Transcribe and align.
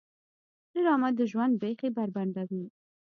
ډرامه 0.73 1.09
د 1.17 1.19
ژوند 1.31 1.53
پېښې 1.61 1.87
بربنډوي 1.95 2.65